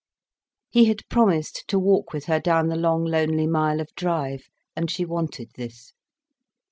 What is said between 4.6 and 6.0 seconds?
and she wanted this.